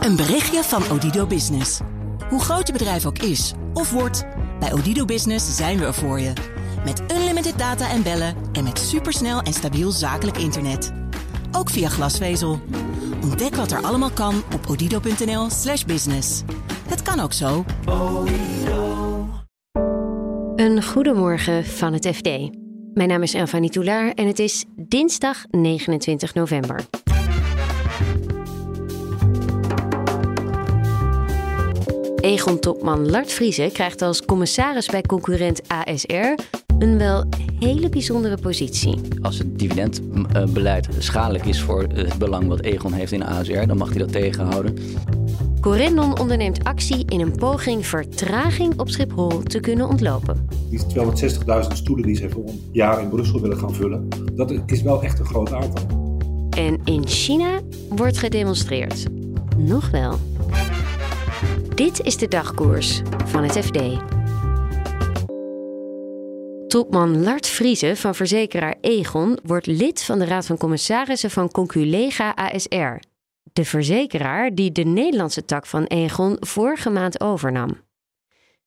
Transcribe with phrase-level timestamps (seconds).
[0.00, 1.80] Een berichtje van Odido Business.
[2.28, 4.26] Hoe groot je bedrijf ook is of wordt,
[4.60, 6.32] bij Odido Business zijn we er voor je.
[6.84, 10.92] Met unlimited data en bellen en met supersnel en stabiel zakelijk internet.
[11.52, 12.60] Ook via glasvezel.
[13.22, 16.42] Ontdek wat er allemaal kan op odido.nl/slash business.
[16.88, 17.64] Het kan ook zo.
[20.56, 22.28] Een goedemorgen van het FD.
[22.94, 26.84] Mijn naam is Elfanie Toulaar en het is dinsdag 29 november.
[32.20, 36.42] Egon-topman Lart Vriezen krijgt als commissaris bij concurrent ASR
[36.78, 37.24] een wel
[37.58, 38.98] hele bijzondere positie.
[39.22, 43.88] Als het dividendbeleid schadelijk is voor het belang wat Egon heeft in ASR, dan mag
[43.88, 44.78] hij dat tegenhouden.
[45.60, 50.48] Corendon onderneemt actie in een poging vertraging op Schiphol te kunnen ontlopen.
[50.70, 54.82] Die 260.000 stoelen die ze voor een jaar in Brussel willen gaan vullen, dat is
[54.82, 56.08] wel echt een groot aantal.
[56.50, 59.04] En in China wordt gedemonstreerd.
[59.56, 60.29] Nog wel.
[61.80, 63.78] Dit is de dagkoers van het FD.
[66.68, 72.34] Topman Lart Vriezen van verzekeraar Egon wordt lid van de Raad van Commissarissen van Conculega
[72.34, 73.00] ASR.
[73.52, 77.80] De verzekeraar die de Nederlandse tak van Egon vorige maand overnam.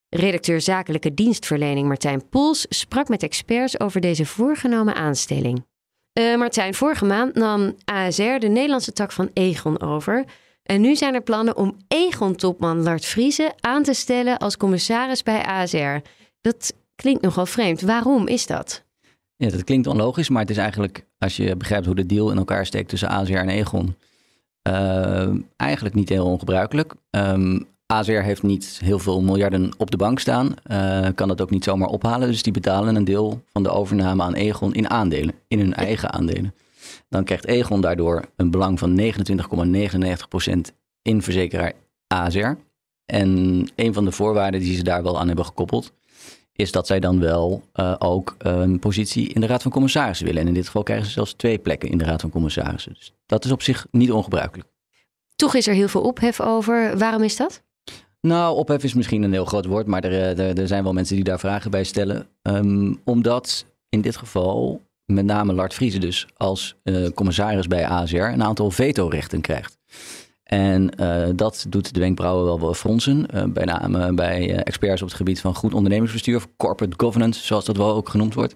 [0.09, 5.66] Redacteur Zakelijke Dienstverlening Martijn Poels sprak met experts over deze voorgenomen aanstelling.
[6.20, 10.25] Uh, Martijn, vorige maand nam ASR de Nederlandse tak van Egon over.
[10.64, 15.45] En nu zijn er plannen om Egon-topman Lart Vriezen aan te stellen als commissaris bij
[15.45, 16.08] ASR.
[16.42, 17.81] Dat klinkt nogal vreemd.
[17.81, 18.83] Waarom is dat?
[19.36, 22.38] Ja, dat klinkt onlogisch, maar het is eigenlijk, als je begrijpt hoe de deal in
[22.38, 23.95] elkaar steekt tussen ASR en Egon,
[24.67, 26.94] uh, eigenlijk niet heel ongebruikelijk.
[27.09, 31.50] Um, ASR heeft niet heel veel miljarden op de bank staan, uh, kan dat ook
[31.50, 32.27] niet zomaar ophalen.
[32.27, 36.14] Dus die betalen een deel van de overname aan Egon in aandelen, in hun eigen
[36.14, 36.53] aandelen.
[37.09, 40.53] Dan krijgt Egon daardoor een belang van 29,99%
[41.02, 41.73] in verzekeraar
[42.08, 42.52] ASR.
[43.05, 43.30] En
[43.75, 45.94] een van de voorwaarden die ze daar wel aan hebben gekoppeld,
[46.53, 50.42] is dat zij dan wel uh, ook een positie in de Raad van Commissarissen willen.
[50.42, 52.93] En in dit geval krijgen ze zelfs twee plekken in de Raad van Commissarissen.
[52.93, 54.70] Dus dat is op zich niet ongebruikelijk.
[55.36, 56.98] Toch is er heel veel ophef over.
[56.98, 57.64] Waarom is dat?
[58.21, 61.15] Nou, ophef is misschien een heel groot woord, maar er, er, er zijn wel mensen
[61.15, 62.27] die daar vragen bij stellen.
[62.42, 68.15] Um, omdat in dit geval met name Lart Vriezen dus als uh, commissaris bij ASR
[68.15, 69.77] een aantal vetorechten krijgt.
[70.43, 73.25] En uh, dat doet de wenkbrauwen wel wel fronsen.
[73.33, 77.65] Uh, bij name bij experts op het gebied van goed ondernemingsbestuur, of corporate governance, zoals
[77.65, 78.55] dat wel ook genoemd wordt.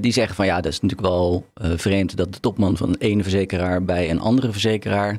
[0.00, 3.84] die zeggen van ja, dat is natuurlijk wel vreemd dat de topman van ene verzekeraar
[3.84, 5.18] bij een andere verzekeraar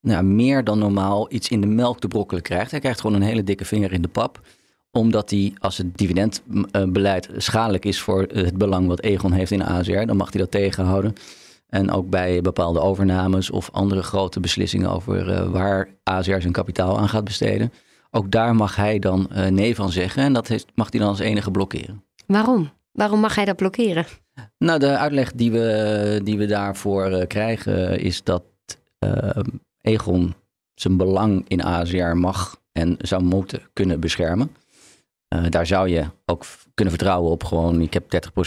[0.00, 2.70] nou, meer dan normaal iets in de melk te brokkelen krijgt.
[2.70, 4.40] Hij krijgt gewoon een hele dikke vinger in de pap
[4.90, 10.06] omdat hij, als het dividendbeleid schadelijk is voor het belang wat Egon heeft in ASR,
[10.06, 11.14] dan mag hij dat tegenhouden.
[11.68, 16.98] En ook bij bepaalde overnames of andere grote beslissingen over uh, waar ASR zijn kapitaal
[16.98, 17.72] aan gaat besteden.
[18.10, 21.08] Ook daar mag hij dan uh, nee van zeggen en dat heeft, mag hij dan
[21.08, 22.04] als enige blokkeren.
[22.26, 22.70] Waarom?
[22.92, 24.06] Waarom mag hij dat blokkeren?
[24.58, 28.42] Nou, de uitleg die we, die we daarvoor uh, krijgen is dat
[29.80, 30.34] Egon
[30.74, 34.50] zijn belang in ASR mag en zou moeten kunnen beschermen.
[35.34, 36.44] Uh, daar zou je ook
[36.74, 38.04] kunnen vertrouwen op gewoon, ik heb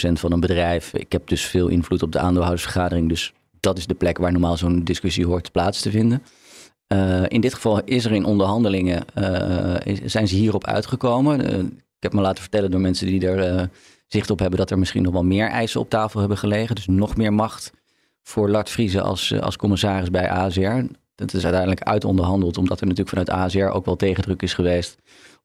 [0.08, 3.88] 30% van een bedrijf, ik heb dus veel invloed op de aandeelhoudersvergadering, dus dat is
[3.88, 6.24] de plek waar normaal zo'n discussie hoort plaats te vinden.
[6.94, 11.40] Uh, in dit geval is er in onderhandelingen, uh, zijn ze hierop uitgekomen.
[11.76, 13.70] ik heb me laten vertellen door mensen die er
[14.08, 16.76] zicht op hebben dat er misschien nog wel meer eisen op tafel hebben gelegen.
[16.76, 17.72] Dus nog meer macht
[18.24, 20.84] voor Lart Vriezen als, als commissaris bij ASR.
[21.22, 24.98] Dat is uiteindelijk uitonderhandeld, omdat er natuurlijk vanuit ASR ook wel tegendruk is geweest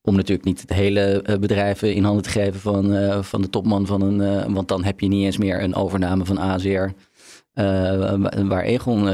[0.06, 3.50] om natuurlijk niet het hele eh, bedrijf in handen te geven van, uh, van de
[3.50, 4.20] topman van een.
[4.20, 6.69] Uh, want dan heb je niet eens meer een overname van ASR.
[6.69, 8.15] Uh,
[8.48, 9.09] waar Egon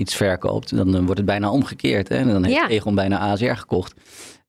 [0.00, 0.76] iets verkoopt.
[0.76, 2.08] Dan wordt het bijna omgekeerd.
[2.08, 2.16] Hè?
[2.16, 2.68] En dan heeft ja.
[2.68, 3.94] Egon bijna ASR gekocht.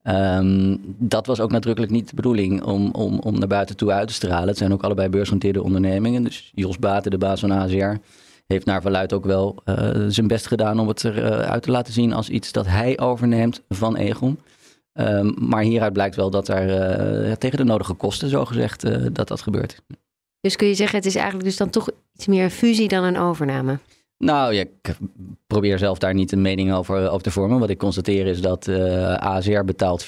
[0.04, 4.08] Um, dat was ook nadrukkelijk niet de bedoeling om, om, om naar buiten toe uit
[4.08, 4.48] te stralen.
[4.48, 6.24] Het zijn ook allebei beursgenoteerde ondernemingen.
[6.24, 7.94] Dus Jos Baten, de baas van ASR,
[8.54, 9.64] heeft naar verluid ook wel
[10.08, 13.96] zijn best gedaan om het eruit te laten zien als iets dat hij overneemt van
[13.96, 14.40] Egon.
[14.94, 19.28] Um, maar hieruit blijkt wel dat er uh, tegen de nodige kosten, zogezegd, uh, dat
[19.28, 19.82] dat gebeurt.
[20.42, 23.04] Dus kun je zeggen, het is eigenlijk dus dan toch iets meer een fusie dan
[23.04, 23.80] een overname?
[24.18, 24.98] Nou ja, ik
[25.48, 27.60] probeer zelf daar niet een mening over, over te vormen.
[27.60, 30.08] Wat ik constateer is dat uh, ASR betaalt 4,9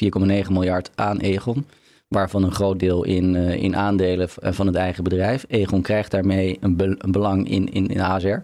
[0.49, 1.65] miljard aan Egon.
[2.11, 5.45] Waarvan een groot deel in, in aandelen van het eigen bedrijf.
[5.47, 8.37] Egon krijgt daarmee een, be een belang in, in, in ASR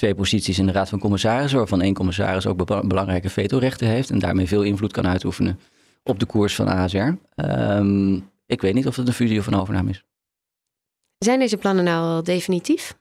[0.00, 4.10] twee posities in de Raad van Commissarissen, waarvan één commissaris ook be belangrijke vetorechten heeft
[4.10, 5.58] en daarmee veel invloed kan uitoefenen
[6.02, 7.12] op de koers van ASR.
[7.34, 10.04] Um, ik weet niet of het een fusie of een overname is.
[11.18, 12.98] Zijn deze plannen nou al definitief?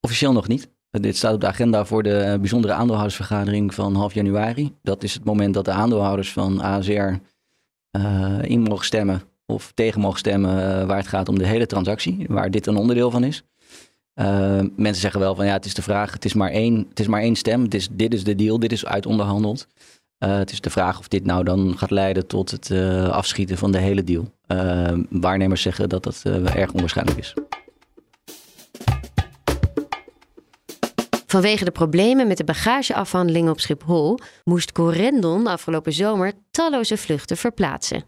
[0.00, 0.68] Officieel nog niet.
[0.90, 4.74] Dit staat op de agenda voor de bijzondere aandeelhoudersvergadering van half januari.
[4.82, 7.12] Dat is het moment dat de aandeelhouders van ASR
[8.42, 12.50] in mogen stemmen of tegen mogen stemmen waar het gaat om de hele transactie, waar
[12.50, 13.42] dit een onderdeel van is.
[14.76, 17.06] mensen zeggen wel van ja, het is de vraag, het is maar één, het is
[17.06, 19.66] maar één stem, het is, dit is de deal, dit is uitonderhandeld.
[20.18, 22.70] Uh, het is de vraag of dit nou dan gaat leiden tot het
[23.10, 24.32] afschieten van de hele deal.
[25.10, 26.22] Waarnemers zeggen dat dat
[26.54, 27.34] erg onwaarschijnlijk is.
[31.26, 38.04] Vanwege de problemen met de bagageafhandeling op Schiphol moest Corendon afgelopen zomer talloze vluchten verplaatsen.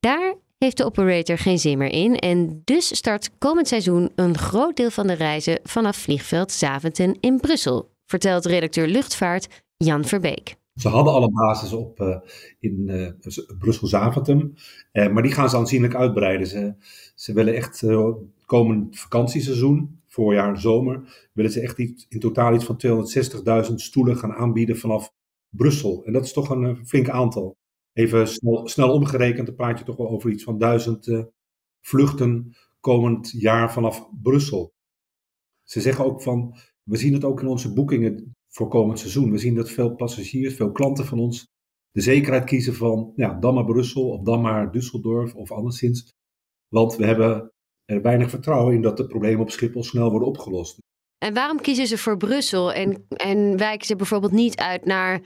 [0.00, 4.76] Daar heeft de operator geen zin meer in en dus start komend seizoen een groot
[4.76, 10.56] deel van de reizen vanaf vliegveld Zaventem in Brussel, vertelt redacteur luchtvaart Jan Verbeek.
[10.74, 12.16] Ze hadden alle basis op uh,
[12.60, 13.08] in uh,
[13.58, 14.54] Brussel-Zaventem,
[14.92, 16.46] uh, maar die gaan ze aanzienlijk uitbreiden.
[16.46, 16.74] Ze,
[17.14, 17.84] ze willen echt
[18.46, 22.80] komend vakantieseizoen, voorjaar en zomer, willen ze echt iets, in totaal iets van
[23.68, 25.12] 260.000 stoelen gaan aanbieden vanaf
[25.48, 26.04] Brussel.
[26.04, 27.56] En dat is toch een flink aantal.
[27.92, 31.26] Even snel, snel omgerekend, dan praat je toch wel over iets van duizend
[31.80, 34.72] vluchten komend jaar vanaf Brussel.
[35.62, 39.30] Ze zeggen ook van, we zien het ook in onze boekingen voor komend seizoen.
[39.30, 41.46] We zien dat veel passagiers, veel klanten van ons
[41.90, 46.14] de zekerheid kiezen van ja, dan maar Brussel of dan maar Düsseldorf of anderszins.
[46.68, 47.52] Want we hebben
[47.86, 50.78] er weinig vertrouwen in dat de problemen op Schiphol snel worden opgelost.
[51.18, 55.20] En waarom kiezen ze voor Brussel en, en wijken ze bijvoorbeeld niet uit naar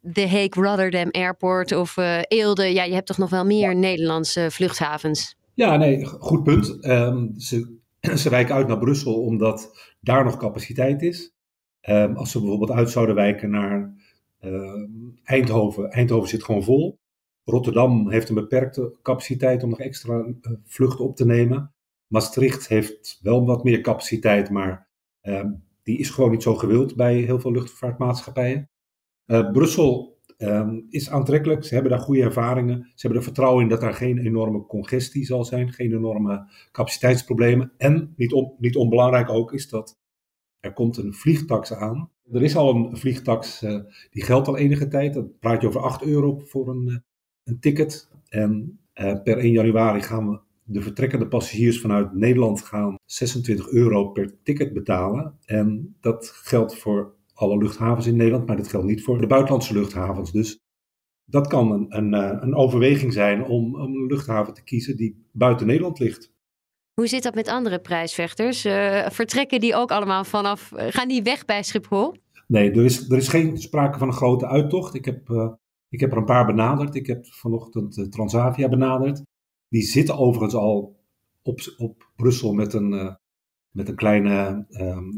[0.00, 2.72] de Hague Rotterdam Airport of uh, Eelde?
[2.72, 5.36] Ja, je hebt toch nog wel meer Nederlandse vluchthavens?
[5.54, 6.86] Ja, nee, goed punt.
[6.86, 7.76] Um, ze,
[8.22, 11.32] ze wijken uit naar Brussel omdat daar nog capaciteit is.
[11.88, 13.94] Um, als ze bijvoorbeeld uit zouden wijken naar
[14.40, 14.84] uh,
[15.24, 16.98] Eindhoven, Eindhoven zit gewoon vol.
[17.44, 21.72] Rotterdam heeft een beperkte capaciteit om nog extra uh, vluchten op te nemen.
[22.12, 24.88] Maastricht heeft wel wat meer capaciteit, maar
[25.22, 25.44] uh,
[25.82, 28.70] die is gewoon niet zo gewild bij heel veel luchtvaartmaatschappijen.
[29.26, 32.82] Uh, Brussel ehm, is aantrekkelijk, ze hebben daar goede ervaringen.
[32.82, 37.72] Ze hebben er vertrouwen in dat daar geen enorme congestie zal zijn, geen enorme capaciteitsproblemen.
[37.76, 40.00] En niet, niet onbelangrijk ook is dat
[40.60, 42.10] er komt een vliegtax aan.
[42.32, 43.80] Er is al een vliegtax, uh,
[44.10, 45.14] die geldt al enige tijd.
[45.14, 46.96] Dan praat je over 8 euro voor een, uh,
[47.44, 48.10] een ticket.
[48.28, 50.40] En per 1 januari gaan we
[50.72, 55.38] de vertrekkende passagiers vanuit Nederland gaan 26 euro per ticket betalen.
[55.44, 59.74] En dat geldt voor alle luchthavens in Nederland, maar dat geldt niet voor de buitenlandse
[59.74, 60.32] luchthavens.
[60.32, 60.58] Dus
[61.24, 65.98] dat kan een, een, een overweging zijn om, een luchthaven te kiezen die buiten Nederland
[65.98, 66.32] ligt.
[66.94, 68.66] Hoe zit dat met andere prijsvechters?
[68.66, 72.14] Uh, vertrekken die ook allemaal vanaf, uh, gaan die weg bij Schiphol?
[72.46, 74.94] Nee, er is, er is geen sprake van een grote uittocht.
[74.94, 75.52] Ik heb, uh,
[75.88, 76.94] ik heb er een paar benaderd.
[76.94, 79.22] Ik heb vanochtend Transavia benaderd.
[79.72, 80.96] Die zitten overigens al
[81.42, 83.16] op, op Brussel met een,
[83.70, 85.10] met een kleine ehm,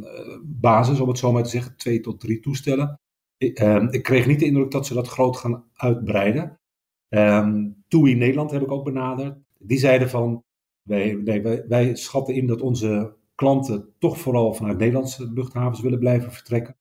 [0.43, 1.77] basis, om het zo maar te zeggen.
[1.77, 3.01] Twee tot drie toestellen.
[3.37, 6.61] Ik, ehm, ik kreeg niet de indruk dat ze dat groot gaan uitbreiden.
[7.09, 9.39] Um, TUI Nederland heb ik ook benaderd.
[9.59, 10.45] Die zeiden van,
[10.83, 16.33] wij, wij, wij schatten in dat onze klanten toch vooral vanuit Nederlandse luchthavens willen blijven
[16.33, 16.77] vertrekken.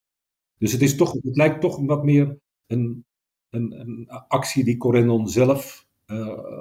[0.57, 2.37] Dus het, is toch, het lijkt toch wat meer
[2.67, 3.05] een,
[3.49, 5.82] een, een actie die Corendon zelf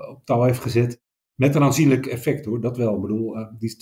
[0.08, 1.00] op touw heeft gezet.
[1.34, 2.94] Met een aanzienlijk effect hoor, dat wel.
[2.94, 3.76] Ik bedoel, uh, die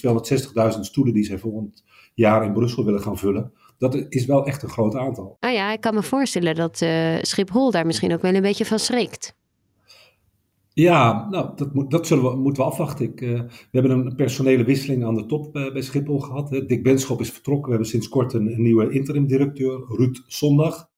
[0.74, 1.84] 260.000 stoelen die zij volgend
[2.14, 5.36] jaar in Brussel willen gaan vullen, dat is wel echt een groot aantal.
[5.40, 8.66] Ah ja, ik kan me voorstellen dat uh, Schiphol daar misschien ook wel een beetje
[8.66, 9.38] van schrikt.
[10.72, 13.04] Ja, nou, dat, moet, dat zullen we, moeten we afwachten.
[13.04, 16.50] Ik, uh, we hebben een personele wisseling aan de top uh, bij Schiphol gehad.
[16.50, 16.66] Hè.
[16.66, 17.64] Dick Benschop is vertrokken.
[17.64, 20.88] We hebben sinds kort een, een nieuwe interim-directeur, Ruud Zondag.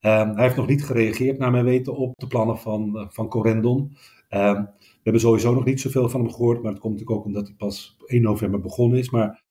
[0.00, 3.96] Um, hij heeft nog niet gereageerd, naar mijn weten, op de plannen van, van Corendon.
[4.30, 7.26] Um, we hebben sowieso nog niet zoveel van hem gehoord, maar dat komt natuurlijk ook
[7.26, 9.10] omdat hij pas op 1 november begonnen is.
[9.10, 9.44] Maar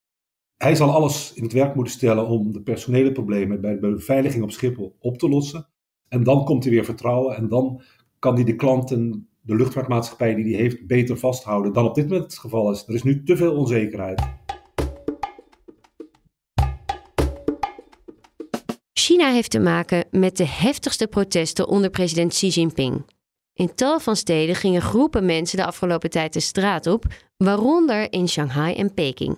[0.58, 4.44] hij zal alles in het werk moeten stellen om de personele problemen bij de beveiliging
[4.44, 5.67] op Schiphol op te lossen.
[6.08, 7.82] En dan komt hij weer vertrouwen en dan
[8.20, 12.24] kan hij de klanten de luchtvaartmaatschappij die die heeft beter vasthouden dan op dit moment
[12.24, 12.84] het geval is.
[12.88, 14.22] Er is nu te veel onzekerheid.
[18.94, 23.14] China heeft te maken met de heftigste protesten onder president Xi Jinping.
[23.55, 27.05] In tal van steden gingen groepen mensen de afgelopen tijd de straat op,
[27.38, 29.38] waaronder in Shanghai en Peking.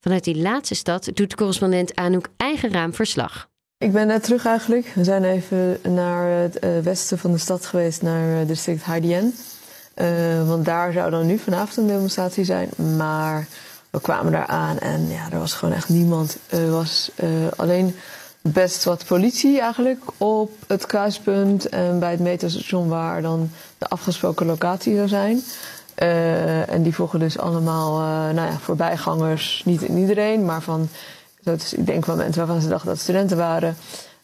[0.00, 3.48] Vanuit die laatste stad doet correspondent Anouk Eigenraam verslag.
[3.78, 4.86] Ik ben net terug eigenlijk.
[4.94, 9.32] We zijn even naar het uh, westen van de stad geweest, naar uh, district Haidian.
[9.96, 12.68] Uh, want daar zou dan nu vanavond een demonstratie zijn.
[12.96, 13.46] Maar
[13.90, 16.38] we kwamen daar aan en ja, er was gewoon echt niemand.
[16.48, 17.10] Er was
[17.56, 17.94] alleen
[18.40, 24.46] best wat politie eigenlijk op het kruispunt en bij het metrostation waar dan de afgesproken
[24.46, 25.42] locatie zou zijn.
[26.68, 27.98] en die volgen dus allemaal,
[28.32, 30.88] nou ja, voorbijgangers, niet iedereen, maar van
[31.42, 33.76] Dus ik denk van mensen waarvan ze dachten dat studenten waren.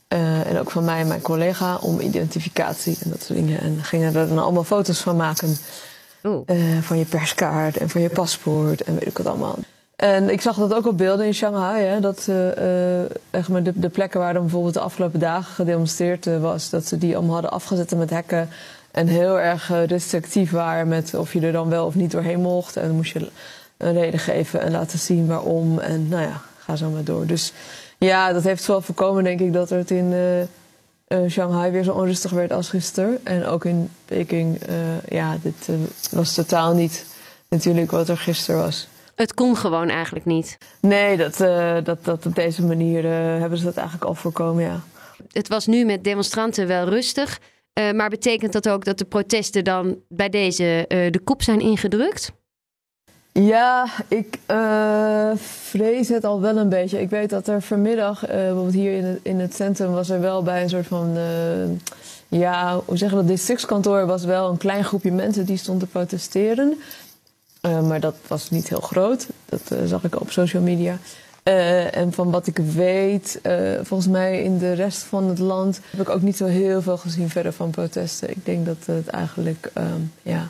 [0.08, 3.60] Uh, en ook van mij en mijn collega om identificatie en dat soort dingen.
[3.60, 5.56] En gingen er dan allemaal foto's van maken.
[6.80, 9.58] Van je perskaart en van je paspoort en weet ik wat allemaal.
[9.96, 11.84] En ik zag dat ook op beelden in Shanghai.
[11.84, 16.70] Hè, dat uh, echt maar de, plekken waar dan bijvoorbeeld de afgelopen dagen gedemonstreerd was,
[16.70, 18.48] dat ze die allemaal hadden afgezet met hekken.
[18.90, 22.76] En heel erg restrictief waren met of je er dan wel of niet doorheen mocht.
[22.76, 23.30] En dan moest je
[23.76, 25.78] een reden geven en laten zien waarom.
[25.78, 27.26] En nou ja, ga zo maar door.
[27.26, 27.52] Dus
[27.98, 30.14] ja, dat heeft wel voorkomen, denk ik, dat het in
[31.28, 33.18] Shanghai weer zo onrustig werd als gisteren.
[33.24, 34.60] En ook in Peking,
[35.08, 35.68] ja, dit
[36.10, 37.04] was totaal niet
[37.48, 38.88] natuurlijk wat er gisteren was.
[39.16, 40.58] Het kon gewoon eigenlijk niet.
[40.80, 41.36] Nee, dat,
[41.84, 43.04] dat, dat op deze manier
[43.40, 44.80] hebben ze dat eigenlijk al voorkomen, ja.
[45.32, 47.40] Het was nu met demonstranten wel rustig.
[47.94, 52.32] maar betekent dat ook dat de protesten dan bij deze de kop zijn ingedrukt?
[53.32, 54.38] Ja, ik
[55.36, 57.00] vrees het al wel een beetje.
[57.00, 60.42] Ik weet dat er vanmiddag, bijvoorbeeld hier in het, in het centrum, was er wel
[60.42, 61.16] bij een soort van.
[62.28, 63.26] Ja, hoe zeggen dat?
[63.26, 66.78] Districtskantoor was wel een klein groepje mensen die stond te protesteren.
[67.86, 69.26] Maar dat was niet heel groot.
[69.44, 70.98] Dat zag ik op social media.
[71.92, 73.40] en van wat ik weet,
[73.82, 76.96] volgens mij in de rest van het land heb ik ook niet zo heel veel
[76.96, 78.30] gezien verder van protesten.
[78.30, 80.48] Ik denk dat het eigenlijk, um, ja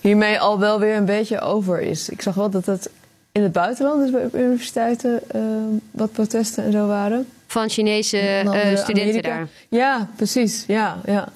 [0.00, 2.08] hiermee al wel weer een beetje over is.
[2.08, 2.90] Ik zag wel dat het
[3.32, 5.42] in het buitenland, dus bij universiteiten, uh,
[5.90, 7.26] wat protesten en zo waren.
[7.46, 8.42] Van Chinese
[8.74, 9.48] studenten daar?
[9.68, 10.64] Ja, precies.
[10.66, 11.28] Ja, ja.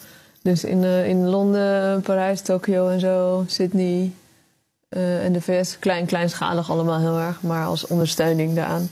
[0.42, 4.12] Dus in, in Londen, Parijs, Tokio en zo, Sydney
[4.96, 5.78] en de VS.
[5.78, 8.90] Klein, kleinschalig allemaal heel erg, maar als ondersteuning daaraan.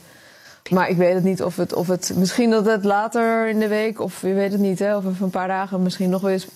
[0.71, 2.13] Maar ik weet het niet of het, of het.
[2.15, 5.25] Misschien dat het later in de week, of je weet het niet, hè, of over
[5.25, 6.47] een paar dagen misschien nog eens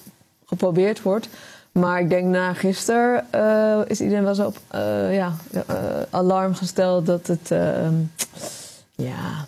[0.46, 1.28] geprobeerd wordt.
[1.72, 5.32] Maar ik denk na gisteren uh, is iedereen wel zo op uh, ja,
[6.10, 7.94] alarm gesteld dat het ehm,
[8.94, 9.46] ja,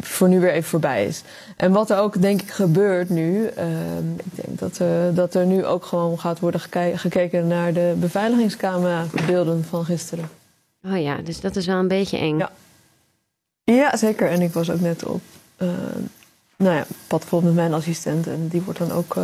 [0.00, 1.22] voor nu weer even voorbij is.
[1.56, 4.80] En wat er ook denk ik gebeurt nu, ehm, ik denk dat,
[5.16, 6.60] dat er nu ook gewoon gaat worden
[6.94, 10.28] gekeken naar de beveiligingscamera beelden van gisteren.
[10.82, 12.38] Oh ja, dus dat is wel een beetje eng.
[12.38, 12.50] Ja,
[13.64, 14.30] ja zeker.
[14.30, 15.20] En ik was ook net op
[16.56, 19.16] nou ja, pad bijvoorbeeld met mijn assistent en die wordt dan ook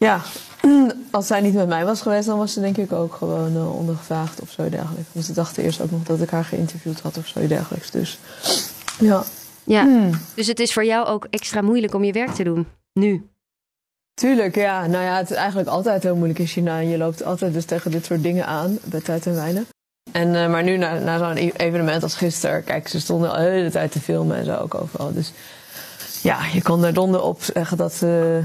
[0.00, 0.20] ja,
[1.10, 3.76] als zij niet met mij was geweest, dan was ze denk ik ook gewoon uh,
[3.76, 5.08] ondergevraagd of zo dergelijks.
[5.12, 7.90] Want ze dachten eerst ook nog dat ik haar geïnterviewd had of zo dergelijks.
[7.90, 8.18] Dus
[9.00, 9.22] ja.
[9.64, 10.10] Ja, hmm.
[10.34, 13.30] dus het is voor jou ook extra moeilijk om je werk te doen, nu?
[14.14, 14.86] Tuurlijk, ja.
[14.86, 16.78] Nou ja, het is eigenlijk altijd heel moeilijk in China.
[16.78, 19.64] En je loopt altijd dus tegen dit soort dingen aan, bij tijd en weinig.
[20.12, 23.36] En, uh, maar nu, na, na zo'n e-, evenement als gisteren, kijk, ze stonden al
[23.36, 25.12] de hele tijd te filmen en zo ook overal.
[25.12, 25.32] Dus
[26.22, 28.42] ja, je kan er donder op zeggen dat ze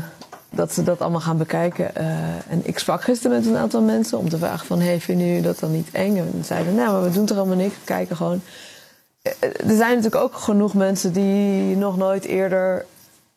[0.49, 1.91] dat ze dat allemaal gaan bekijken.
[1.97, 2.07] Uh,
[2.47, 4.79] en ik sprak gisteren met een aantal mensen om te vragen van...
[4.79, 6.17] hey, vinden jullie dat dan niet eng?
[6.17, 8.41] En zeiden, nou, maar we doen toch allemaal niks, we kijken gewoon.
[9.25, 12.85] Eh, er zijn natuurlijk ook genoeg mensen die nog nooit eerder...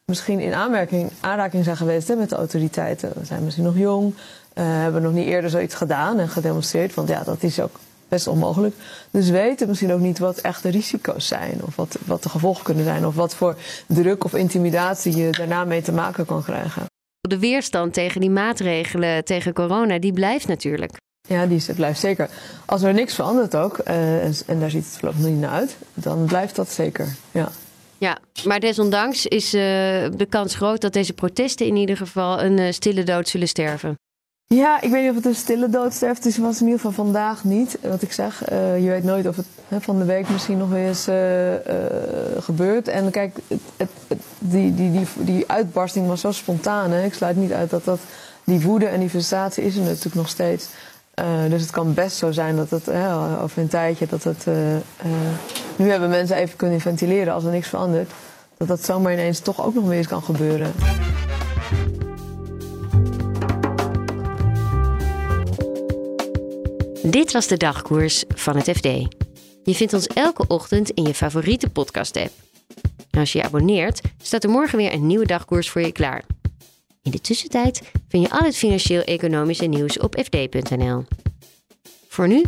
[0.05, 3.13] misschien in aanmerking, aanraking zijn geweest hè, met de autoriteiten.
[3.15, 6.95] We zijn misschien nog jong, uh, hebben nog niet eerder zoiets gedaan en gedemonstreerd.
[6.95, 7.77] Want ja, dat is ook
[8.09, 8.75] best onmogelijk.
[9.11, 11.61] Dus weten misschien ook niet wat echt de risico's zijn.
[11.67, 13.07] Of wat, wat de gevolgen kunnen zijn.
[13.07, 16.87] Of wat voor druk of intimidatie je daarna mee te maken kan krijgen
[17.29, 20.97] de weerstand tegen die maatregelen tegen corona, die blijft natuurlijk.
[21.29, 22.31] Ja, die blijft zeker.
[22.65, 25.77] Als er niks verandert ook, uh, en, en, daar ziet het voorlopig niet naar uit,
[25.95, 27.17] dan blijft dat zeker.
[27.31, 27.49] Ja.
[27.99, 29.61] Ja, maar desondanks is uh,
[30.17, 33.97] de kans groot dat deze protesten in ieder geval een uh, stille dood zullen sterven.
[34.47, 36.25] Ja, ik weet niet of het een stille dood sterft.
[36.25, 37.79] Het was in ieder geval vandaag niet.
[37.83, 40.73] Wat ik zeg, uh, je weet nooit of het hè, van de week misschien nog
[40.75, 41.59] eens uh, uh,
[42.39, 42.89] gebeurt.
[42.89, 46.91] En kijk, het, het, die, die, die, die uitbarsting was zo spontaan.
[46.91, 47.05] Hè.
[47.05, 48.01] Ik sluit niet uit dat, dat
[48.45, 50.69] die woede en die frustratie is er natuurlijk nog steeds.
[51.49, 52.89] Dus het kan best zo zijn dat het
[53.43, 54.47] over een tijdje dat het.
[55.77, 58.11] nu hebben mensen even kunnen ventileren als er niks verandert.
[58.57, 60.73] Dat dat zomaar ineens toch ook nog weer eens kan gebeuren.
[67.03, 68.85] Dit was de dagkoers van het FD.
[69.63, 72.31] Je vindt ons elke ochtend in je favoriete podcast-app.
[73.11, 76.25] Als je je abonneert, staat er morgen weer een nieuwe dagkoers voor je klaar.
[77.03, 81.05] In de tussentijd vind je al het financieel-economische nieuws op fd.nl.
[82.09, 82.45] Voor nu,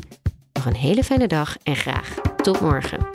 [0.52, 3.08] nog een hele fijne dag en graag tot morgen.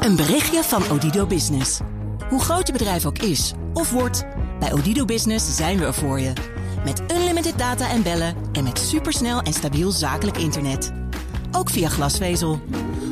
[0.00, 1.80] Een berichtje van Odido Business.
[2.28, 4.24] Hoe groot je bedrijf ook is of wordt,
[4.58, 6.32] bij Odido Business zijn we er voor je.
[6.84, 10.92] Met unlimited data en bellen en met supersnel en stabiel zakelijk internet.
[11.52, 12.60] Ook via glasvezel.